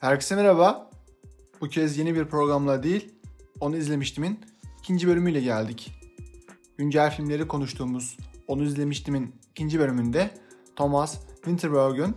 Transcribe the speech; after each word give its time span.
Herkese 0.00 0.36
merhaba. 0.36 0.90
Bu 1.60 1.68
kez 1.68 1.98
yeni 1.98 2.14
bir 2.14 2.24
programla 2.24 2.82
değil, 2.82 3.14
onu 3.60 3.76
izlemiştimin 3.76 4.40
ikinci 4.78 5.08
bölümüyle 5.08 5.40
geldik. 5.40 5.94
Güncel 6.76 7.16
filmleri 7.16 7.48
konuştuğumuz 7.48 8.16
onu 8.46 8.64
izlemiştimin 8.64 9.34
ikinci 9.50 9.78
bölümünde 9.78 10.30
Thomas 10.76 11.26
Winterberg'ün 11.34 12.16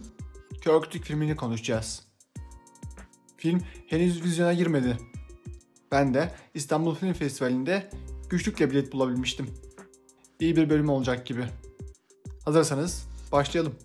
Körkütük 0.61 1.03
filmini 1.03 1.35
konuşacağız. 1.35 2.07
Film 3.37 3.61
henüz 3.87 4.23
vizyona 4.23 4.53
girmedi. 4.53 5.10
Ben 5.91 6.13
de 6.13 6.31
İstanbul 6.53 6.95
Film 6.95 7.13
Festivali'nde 7.13 7.89
güçlükle 8.29 8.71
bilet 8.71 8.93
bulabilmiştim. 8.93 9.49
İyi 10.39 10.55
bir 10.55 10.69
bölüm 10.69 10.89
olacak 10.89 11.25
gibi. 11.25 11.45
Hazırsanız 12.45 13.07
başlayalım. 13.31 13.75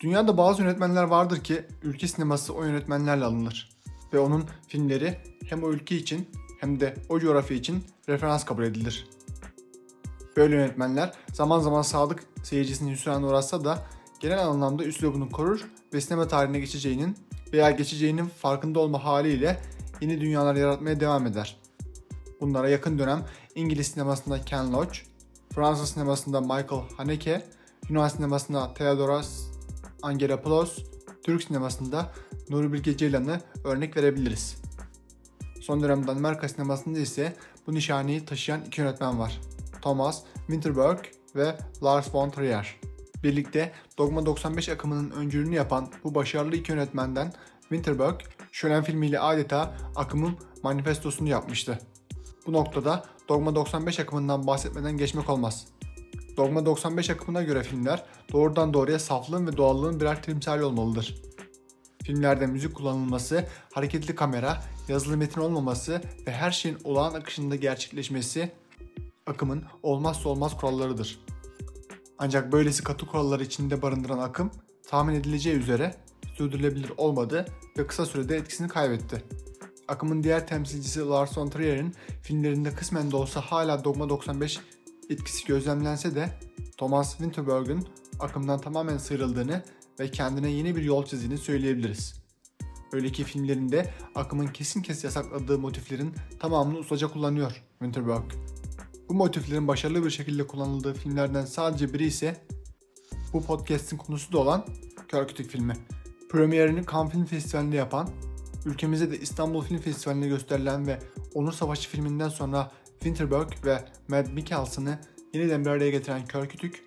Dünyada 0.00 0.38
bazı 0.38 0.62
yönetmenler 0.62 1.02
vardır 1.02 1.44
ki 1.44 1.64
ülke 1.82 2.08
sineması 2.08 2.54
o 2.54 2.64
yönetmenlerle 2.64 3.24
alınır. 3.24 3.68
Ve 4.12 4.18
onun 4.18 4.44
filmleri 4.68 5.18
hem 5.48 5.64
o 5.64 5.70
ülke 5.70 5.96
için 5.96 6.28
hem 6.60 6.80
de 6.80 6.94
o 7.08 7.20
coğrafya 7.20 7.56
için 7.56 7.84
referans 8.08 8.44
kabul 8.44 8.64
edilir. 8.64 9.15
Böyle 10.36 10.54
yönetmenler 10.54 11.12
zaman 11.32 11.60
zaman 11.60 11.82
sadık 11.82 12.22
seyircisinin 12.42 12.92
hüsrana 12.92 13.26
uğratsa 13.26 13.64
da 13.64 13.82
genel 14.20 14.46
anlamda 14.46 14.84
üslubunu 14.84 15.30
korur 15.30 15.68
ve 15.94 16.00
sinema 16.00 16.28
tarihine 16.28 16.60
geçeceğinin 16.60 17.16
veya 17.52 17.70
geçeceğinin 17.70 18.26
farkında 18.26 18.80
olma 18.80 19.04
haliyle 19.04 19.60
yeni 20.00 20.20
dünyalar 20.20 20.54
yaratmaya 20.54 21.00
devam 21.00 21.26
eder. 21.26 21.60
Bunlara 22.40 22.68
yakın 22.68 22.98
dönem 22.98 23.24
İngiliz 23.54 23.86
sinemasında 23.86 24.40
Ken 24.40 24.72
Loach, 24.72 24.98
Fransız 25.54 25.90
sinemasında 25.90 26.40
Michael 26.40 26.82
Haneke, 26.96 27.44
Yunan 27.88 28.08
sinemasında 28.08 28.74
Theodoros 28.74 29.50
Angelopoulos, 30.02 30.78
Türk 31.22 31.42
sinemasında 31.42 32.12
Nuri 32.50 32.72
Bilge 32.72 32.96
Ceylan'ı 32.96 33.40
örnek 33.64 33.96
verebiliriz. 33.96 34.56
Son 35.60 35.82
dönem 35.82 36.06
Danimarka 36.06 36.48
sinemasında 36.48 36.98
ise 36.98 37.36
bu 37.66 37.74
nişaneyi 37.74 38.24
taşıyan 38.24 38.64
iki 38.64 38.80
yönetmen 38.80 39.18
var. 39.18 39.40
Thomas 39.86 40.22
Winterberg 40.36 40.98
ve 41.36 41.56
Lars 41.82 42.14
von 42.14 42.30
Trier. 42.30 42.80
Birlikte 43.22 43.72
Dogma 43.98 44.26
95 44.26 44.68
akımının 44.68 45.10
öncülüğünü 45.10 45.54
yapan 45.54 45.88
bu 46.04 46.14
başarılı 46.14 46.56
iki 46.56 46.72
yönetmenden 46.72 47.32
Winterberg, 47.60 48.20
Şölen 48.52 48.82
filmiyle 48.82 49.20
adeta 49.20 49.74
akımın 49.96 50.36
manifestosunu 50.62 51.28
yapmıştı. 51.28 51.78
Bu 52.46 52.52
noktada 52.52 53.04
Dogma 53.28 53.54
95 53.54 54.00
akımından 54.00 54.46
bahsetmeden 54.46 54.96
geçmek 54.96 55.30
olmaz. 55.30 55.66
Dogma 56.36 56.66
95 56.66 57.10
akımına 57.10 57.42
göre 57.42 57.62
filmler 57.62 58.04
doğrudan 58.32 58.74
doğruya 58.74 58.98
saflığın 58.98 59.46
ve 59.46 59.56
doğallığın 59.56 60.00
birer 60.00 60.22
timsali 60.22 60.64
olmalıdır. 60.64 61.22
Filmlerde 62.04 62.46
müzik 62.46 62.74
kullanılması, 62.74 63.44
hareketli 63.72 64.14
kamera, 64.14 64.62
yazılı 64.88 65.16
metin 65.16 65.40
olmaması 65.40 66.00
ve 66.26 66.32
her 66.32 66.50
şeyin 66.50 66.78
olağan 66.84 67.14
akışında 67.14 67.56
gerçekleşmesi 67.56 68.52
akımın 69.26 69.64
olmazsa 69.82 70.28
olmaz 70.28 70.56
kurallarıdır. 70.56 71.20
Ancak 72.18 72.52
böylesi 72.52 72.84
katı 72.84 73.06
kuralları 73.06 73.44
içinde 73.44 73.82
barındıran 73.82 74.18
akım 74.18 74.50
tahmin 74.88 75.14
edileceği 75.14 75.56
üzere 75.56 75.94
sürdürülebilir 76.34 76.92
olmadı 76.96 77.46
ve 77.78 77.86
kısa 77.86 78.06
sürede 78.06 78.36
etkisini 78.36 78.68
kaybetti. 78.68 79.24
Akımın 79.88 80.22
diğer 80.22 80.46
temsilcisi 80.46 81.00
Lars 81.00 81.38
von 81.38 81.50
Trier'in 81.50 81.94
filmlerinde 82.22 82.74
kısmen 82.74 83.10
de 83.10 83.16
olsa 83.16 83.40
hala 83.40 83.84
Dogma 83.84 84.08
95 84.08 84.60
etkisi 85.10 85.46
gözlemlense 85.46 86.14
de 86.14 86.30
Thomas 86.76 87.10
Winterberg'ün 87.10 87.88
akımdan 88.20 88.60
tamamen 88.60 88.98
sıyrıldığını 88.98 89.62
ve 90.00 90.10
kendine 90.10 90.50
yeni 90.50 90.76
bir 90.76 90.82
yol 90.82 91.04
çizdiğini 91.04 91.38
söyleyebiliriz. 91.38 92.22
Öyle 92.92 93.12
ki 93.12 93.24
filmlerinde 93.24 93.94
akımın 94.14 94.46
kesin 94.46 94.82
kes 94.82 95.04
yasakladığı 95.04 95.58
motiflerin 95.58 96.14
tamamını 96.40 96.78
ustaca 96.78 97.08
kullanıyor 97.08 97.62
Winterberg. 97.78 98.32
Bu 99.08 99.14
motiflerin 99.14 99.68
başarılı 99.68 100.04
bir 100.04 100.10
şekilde 100.10 100.46
kullanıldığı 100.46 100.94
filmlerden 100.94 101.44
sadece 101.44 101.94
biri 101.94 102.04
ise 102.04 102.36
bu 103.32 103.42
podcast'in 103.44 103.96
konusu 103.96 104.32
da 104.32 104.38
olan 104.38 104.66
Kör 105.08 105.28
Kütük 105.28 105.50
filmi. 105.50 105.74
Premierini 106.30 106.86
Cannes 106.92 107.12
Film 107.12 107.24
Festivali'nde 107.24 107.76
yapan, 107.76 108.10
ülkemizde 108.64 109.10
de 109.10 109.18
İstanbul 109.18 109.62
Film 109.62 109.78
Festivali'nde 109.78 110.28
gösterilen 110.28 110.86
ve 110.86 110.98
Onur 111.34 111.52
Savaşı 111.52 111.90
filminden 111.90 112.28
sonra 112.28 112.72
Winterberg 112.90 113.48
ve 113.64 113.84
Matt 114.08 114.32
Mikkelsen'ı 114.32 114.98
yeniden 115.34 115.64
bir 115.64 115.70
araya 115.70 115.90
getiren 115.90 116.26
Kör 116.26 116.48
Kütük, 116.48 116.84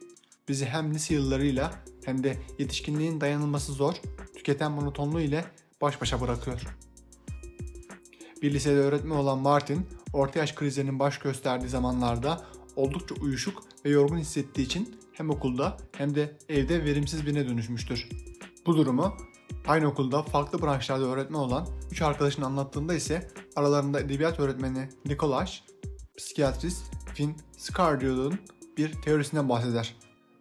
bizi 0.47 0.66
hem 0.66 0.94
lise 0.94 1.13
yıllarıyla 1.13 1.72
hem 2.06 2.24
de 2.24 2.38
yetişkinliğin 2.59 3.22
dayanılması 3.22 3.72
zor, 3.74 3.94
tüketen 4.35 4.72
monotonluğu 4.72 5.22
ile 5.22 5.46
baş 5.81 6.02
başa 6.02 6.22
bırakıyor. 6.22 6.78
Bir 8.41 8.53
lisede 8.53 8.79
öğretmen 8.79 9.16
olan 9.16 9.40
Martin, 9.40 9.85
orta 10.14 10.40
yaş 10.40 10.56
krizlerinin 10.56 11.00
baş 11.00 11.18
gösterdiği 11.18 11.70
zamanlarda 11.70 12.42
oldukça 12.75 13.16
uyuşuk 13.16 13.64
ve 13.86 13.90
yorgun 13.90 14.18
hissettiği 14.18 14.64
için 14.64 14.96
hem 15.14 15.30
okulda 15.30 15.78
hem 15.97 16.16
de 16.16 16.38
evde 16.50 16.86
verimsiz 16.86 17.25
birine 17.25 17.50
dönüşmüştür. 17.50 18.09
Bu 18.66 18.78
durumu 18.78 19.18
aynı 19.68 19.88
okulda 19.88 20.24
farklı 20.24 20.62
branşlarda 20.62 21.06
öğretmen 21.06 21.40
olan 21.40 21.68
3 21.92 22.02
arkadaşın 22.02 22.42
anlattığında 22.42 22.94
ise 22.94 23.31
aralarında 23.56 24.00
edebiyat 24.00 24.40
öğretmeni 24.40 24.90
Nikolaj, 25.06 25.64
psikiyatrist 26.18 26.84
Finn 27.14 27.36
Skardio'nun 27.58 28.40
bir 28.78 28.91
teorisinden 28.91 29.50
bahseder. 29.50 29.96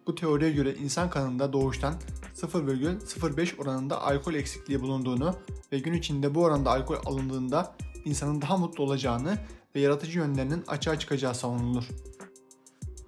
Bu 0.06 0.15
teoriye 0.15 0.50
göre 0.50 0.75
insan 0.75 1.11
kanında 1.11 1.53
doğuştan 1.53 1.95
0,05 2.35 3.56
oranında 3.62 4.03
alkol 4.03 4.35
eksikliği 4.35 4.81
bulunduğunu 4.81 5.35
ve 5.73 5.79
gün 5.79 5.93
içinde 5.93 6.35
bu 6.35 6.43
oranda 6.43 6.71
alkol 6.71 6.97
alındığında 7.06 7.77
insanın 8.04 8.42
daha 8.42 8.56
mutlu 8.56 8.84
olacağını 8.84 9.38
ve 9.75 9.81
yaratıcı 9.81 10.19
yönlerinin 10.19 10.64
açığa 10.66 10.98
çıkacağı 10.98 11.34
savunulur. 11.34 11.88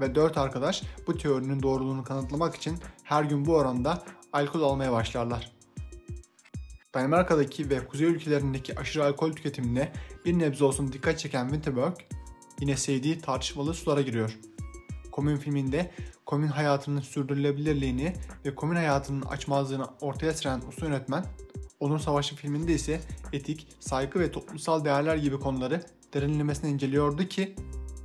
Ve 0.01 0.15
4 0.15 0.39
arkadaş 0.39 0.83
bu 1.07 1.19
teorinin 1.19 1.63
doğruluğunu 1.63 2.05
kanıtlamak 2.05 2.55
için 2.55 2.79
her 3.03 3.25
gün 3.25 3.47
bu 3.47 3.57
oranda 3.57 4.03
alkol 4.33 4.63
almaya 4.63 4.93
başlarlar. 4.93 5.53
Danimarka'daki 6.95 7.71
ve 7.71 7.87
kuzey 7.87 8.07
ülkelerindeki 8.07 8.79
aşırı 8.79 9.05
alkol 9.05 9.33
tüketimine 9.33 9.93
bir 10.25 10.39
nebze 10.39 10.65
olsun 10.65 10.93
dikkat 10.93 11.19
çeken 11.19 11.49
Winterberg, 11.49 11.95
yine 12.61 12.77
sevdiği 12.77 13.19
tartışmalı 13.19 13.75
sulara 13.75 14.01
giriyor. 14.01 14.39
Komün 15.13 15.37
filminde 15.37 15.91
komün 16.27 16.49
hayatının 16.49 17.01
sürdürülebilirliğini 17.01 18.15
ve 18.45 18.55
komün 18.55 18.77
hayatının 18.77 19.23
açmazlığını 19.23 19.87
ortaya 20.01 20.35
süren 20.35 20.63
usta 20.69 20.87
yönetmen, 20.87 21.25
Onur 21.81 21.99
Savaşı 21.99 22.37
filminde 22.37 22.75
ise 22.75 23.01
etik, 23.33 23.69
saygı 23.81 24.21
ve 24.21 24.33
toplumsal 24.33 24.85
değerler 24.85 25.17
gibi 25.17 25.41
konuları 25.41 25.83
derinlemesine 26.15 26.71
inceliyordu 26.71 27.25
ki 27.25 27.55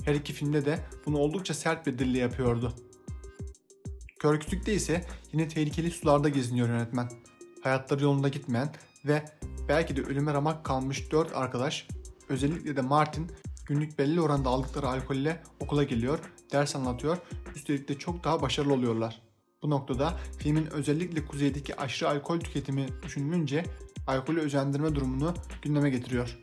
her 0.06 0.16
iki 0.16 0.34
filmde 0.34 0.66
de 0.66 0.80
bunu 1.06 1.18
oldukça 1.18 1.54
sert 1.54 1.88
bir 1.88 2.00
dille 2.00 2.18
yapıyordu. 2.18 2.74
Kör 4.20 4.40
Kütük'te 4.40 4.74
ise 4.74 5.06
yine 5.34 5.48
tehlikeli 5.48 5.92
sularda 5.92 6.30
geziniyor 6.30 6.70
yönetmen. 6.70 7.10
Hayatları 7.64 8.04
yolunda 8.04 8.28
gitmeyen 8.30 8.70
ve 9.06 9.26
belki 9.68 9.96
de 9.96 10.02
ölüme 10.02 10.34
ramak 10.34 10.66
kalmış 10.66 11.12
4 11.12 11.36
arkadaş, 11.36 11.88
özellikle 12.30 12.76
de 12.76 12.82
Martin 12.82 13.32
günlük 13.66 14.00
belli 14.00 14.22
oranda 14.22 14.50
aldıkları 14.50 14.88
alkolle 14.88 15.44
okula 15.60 15.84
geliyor, 15.84 16.20
ders 16.52 16.76
anlatıyor, 16.76 17.18
üstelik 17.56 17.90
de 17.90 17.98
çok 17.98 18.24
daha 18.24 18.42
başarılı 18.42 18.74
oluyorlar. 18.74 19.25
Bu 19.66 19.70
noktada 19.70 20.14
filmin 20.38 20.66
özellikle 20.66 21.26
kuzeydeki 21.26 21.76
aşırı 21.76 22.10
alkol 22.10 22.40
tüketimi 22.40 22.88
düşünülünce 23.04 23.64
alkolü 24.08 24.40
özendirme 24.40 24.96
durumunu 24.96 25.34
gündeme 25.62 25.90
getiriyor. 25.90 26.40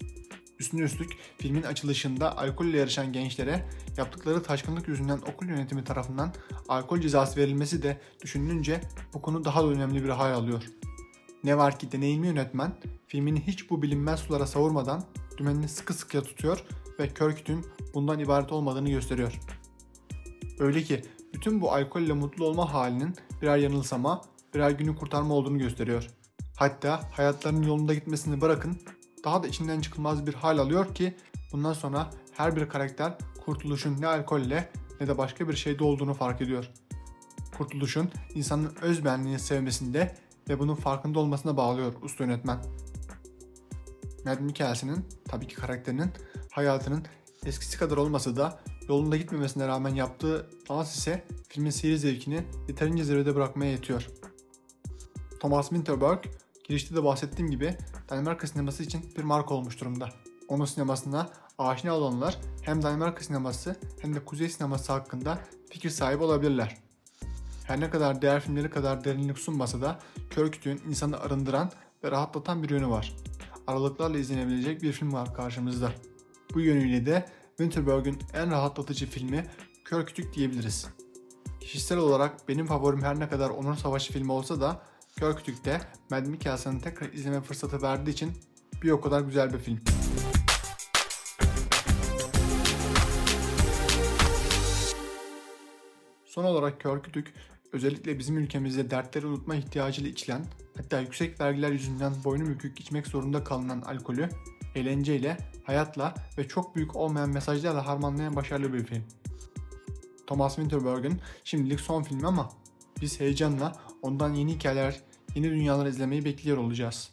Üstüne 0.59 0.83
üstlük 0.83 1.13
filmin 1.39 1.63
açılışında 1.63 2.39
alkolle 2.39 2.79
yarışan 2.79 3.13
gençlere 3.13 3.69
yaptıkları 3.97 4.43
taşkınlık 4.43 4.89
yüzünden 4.89 5.19
okul 5.19 5.47
yönetimi 5.47 5.85
tarafından 5.85 6.35
alkol 6.69 7.01
cezası 7.01 7.41
verilmesi 7.41 7.83
de 7.83 8.01
düşünülünce 8.23 8.81
bu 9.15 9.23
konu 9.23 9.45
daha 9.45 9.63
da 9.63 9.69
önemli 9.69 10.05
bir 10.05 10.09
hal 10.09 10.33
alıyor. 10.33 10.63
Ne 11.45 11.59
var 11.59 11.79
ki 11.79 11.93
deneyimli 11.93 12.27
yönetmen 12.27 12.73
filmini 13.07 13.41
hiç 13.41 13.71
bu 13.71 13.83
bilinmez 13.83 14.21
sulara 14.21 14.47
savurmadan 14.47 15.05
dümenini 15.39 15.69
sıkı 15.69 15.95
sıkıya 15.95 16.23
tutuyor 16.23 16.65
ve 16.99 17.09
kör 17.09 17.37
kütüğün 17.37 17.67
bundan 17.95 18.19
ibaret 18.19 18.53
olmadığını 18.53 18.91
gösteriyor. 18.91 19.41
Öyle 20.59 20.83
ki 20.83 21.03
bütün 21.43 21.61
bu 21.61 21.73
alkolle 21.73 22.13
mutlu 22.13 22.45
olma 22.45 22.75
halinin 22.75 23.17
birer 23.43 23.57
yanılsama, 23.57 24.23
birer 24.55 24.71
günü 24.71 24.97
kurtarma 24.97 25.35
olduğunu 25.35 25.59
gösteriyor. 25.59 26.07
Hatta 26.57 27.01
hayatlarının 27.13 27.63
yolunda 27.63 27.95
gitmesini 27.95 28.41
bırakın 28.41 28.79
daha 29.25 29.43
da 29.43 29.47
içinden 29.47 29.81
çıkılmaz 29.81 30.27
bir 30.27 30.35
hal 30.35 30.59
alıyor 30.59 30.95
ki 30.95 31.17
bundan 31.53 31.73
sonra 31.73 32.11
her 32.33 32.57
bir 32.57 32.69
karakter 32.69 33.19
kurtuluşun 33.45 34.01
ne 34.01 34.07
alkolle 34.07 34.71
ne 35.01 35.07
de 35.07 35.19
başka 35.19 35.49
bir 35.49 35.57
şeyde 35.57 35.85
olduğunu 35.85 36.15
fark 36.15 36.41
ediyor. 36.41 36.71
kurtuluşun 37.59 38.11
insanın 38.35 38.73
öz 38.83 39.05
benliğini 39.05 39.39
sevmesinde 39.39 40.15
ve 40.49 40.59
bunun 40.59 40.75
farkında 40.75 41.19
olmasına 41.19 41.57
bağlıyor 41.57 41.93
usta 42.03 42.25
yönetmen. 42.25 42.59
Mad 44.25 44.41
Mikkelsen'in 44.41 45.07
tabii 45.29 45.47
ki 45.47 45.55
karakterinin 45.55 46.11
hayatının 46.51 47.05
eskisi 47.47 47.79
kadar 47.79 47.97
olmasa 47.97 48.37
da 48.37 48.61
yolunda 48.93 49.17
gitmemesine 49.17 49.69
rağmen 49.69 49.95
yaptığı 49.95 50.51
dans 50.69 50.97
ise 50.97 51.25
filmin 51.49 51.71
seyir 51.71 51.97
zevkini 51.97 52.45
yeterince 52.69 53.05
zirvede 53.05 53.35
bırakmaya 53.35 53.71
yetiyor. 53.71 54.07
Thomas 55.41 55.69
Winterberg 55.69 56.25
girişte 56.65 56.95
de 56.95 57.05
bahsettiğim 57.05 57.51
gibi 57.51 57.77
Danimarka 58.11 58.47
sineması 58.47 58.83
için 58.83 59.15
bir 59.17 59.23
marka 59.23 59.55
olmuş 59.55 59.81
durumda. 59.81 60.09
Onun 60.49 60.65
sinemasına 60.65 61.31
aşina 61.59 61.97
olanlar 61.97 62.41
hem 62.63 62.83
Danimarka 62.83 63.25
sineması 63.25 63.77
hem 64.01 64.15
de 64.15 64.25
Kuzey 64.25 64.49
sineması 64.49 64.93
hakkında 64.93 65.39
fikir 65.71 65.91
sahibi 65.91 66.23
olabilirler. 66.23 66.79
Her 67.65 67.81
ne 67.81 67.91
kadar 67.91 68.23
diğer 68.23 68.41
filmleri 68.41 68.71
kadar 68.71 69.05
derinlik 69.05 69.39
sunmasa 69.39 69.81
da 69.81 69.99
Kör 70.31 70.53
Kütüğün 70.53 70.81
insanı 70.89 71.21
arındıran 71.21 71.71
ve 72.05 72.11
rahatlatan 72.11 72.63
bir 72.63 72.71
yönü 72.71 72.89
var. 72.89 73.17
Aralıklarla 73.67 74.19
izlenebilecek 74.19 74.83
bir 74.83 74.93
film 74.93 75.13
var 75.13 75.35
karşımızda. 75.35 75.93
Bu 76.55 76.61
yönüyle 76.61 77.07
de 77.07 77.27
Winterberg'ün 77.63 78.19
en 78.35 78.51
rahatlatıcı 78.51 79.07
filmi 79.07 79.47
Kör 79.85 80.07
Kütük 80.07 80.35
diyebiliriz. 80.35 80.89
Kişisel 81.61 81.99
olarak 81.99 82.49
benim 82.49 82.67
favorim 82.67 83.03
her 83.03 83.21
ne 83.21 83.29
kadar 83.29 83.51
Onur 83.51 83.77
Savaşı 83.77 84.13
filmi 84.13 84.33
olsa 84.33 84.61
da 84.61 84.83
Kör 85.17 85.37
Kütük'te 85.37 85.81
Mad 86.11 86.27
Mikkelsen'ı 86.27 86.81
tekrar 86.81 87.13
izleme 87.13 87.41
fırsatı 87.41 87.83
verdiği 87.83 88.11
için 88.11 88.33
bir 88.83 88.91
o 88.91 89.01
kadar 89.01 89.21
güzel 89.21 89.53
bir 89.53 89.59
film. 89.59 89.81
Son 96.25 96.45
olarak 96.45 96.81
Kör 96.81 97.03
Kütük 97.03 97.35
özellikle 97.73 98.19
bizim 98.19 98.39
ülkemizde 98.39 98.91
dertleri 98.91 99.27
unutma 99.27 99.55
ihtiyacıyla 99.55 100.11
içilen 100.11 100.45
hatta 100.77 101.01
yüksek 101.01 101.41
vergiler 101.41 101.71
yüzünden 101.71 102.13
boynu 102.25 102.47
bükük 102.47 102.81
içmek 102.81 103.07
zorunda 103.07 103.45
kalınan 103.45 103.81
alkolü 103.81 104.29
eğlenceyle, 104.75 105.37
hayatla 105.65 106.15
ve 106.39 106.49
çok 106.49 106.77
büyük 106.77 106.97
olmayan 106.97 107.31
mesajlarla 107.31 107.87
harmanlayan 107.87 108.37
başarılı 108.37 108.73
bir 108.73 108.85
film. 108.85 109.03
Thomas 110.27 110.57
Winterberg'in 110.57 111.21
şimdilik 111.45 111.81
son 111.81 112.03
filmi 112.03 112.27
ama 112.27 112.51
biz 113.01 113.21
heyecanla 113.21 113.73
ondan 114.03 114.35
yeni 114.35 114.55
hikayeler, 114.55 115.01
yeni 115.35 115.51
dünyalar 115.51 115.87
izlemeyi 115.87 116.25
bekliyor 116.25 116.57
olacağız. 116.57 117.11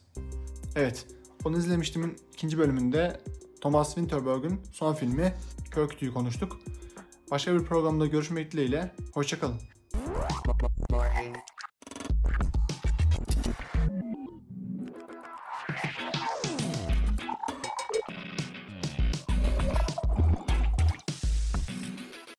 Evet, 0.75 1.07
onu 1.45 1.57
izlemiştimin 1.57 2.17
ikinci 2.33 2.57
bölümünde 2.57 3.21
Thomas 3.61 3.95
Winterberg'in 3.95 4.61
son 4.71 4.93
filmi 4.93 5.33
Kör 5.71 5.89
Kütüğü 5.89 6.13
konuştuk. 6.13 6.59
Başka 7.31 7.53
bir 7.53 7.63
programda 7.63 8.05
görüşmek 8.05 8.51
dileğiyle, 8.51 8.95
hoşçakalın. 9.13 9.59